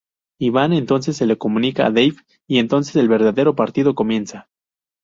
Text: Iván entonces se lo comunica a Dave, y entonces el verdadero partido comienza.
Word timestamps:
Iván 0.39 0.73
entonces 0.73 1.15
se 1.17 1.27
lo 1.27 1.37
comunica 1.37 1.85
a 1.85 1.91
Dave, 1.91 2.15
y 2.47 2.57
entonces 2.57 2.95
el 2.95 3.07
verdadero 3.07 3.55
partido 3.55 3.93
comienza. 3.93 4.49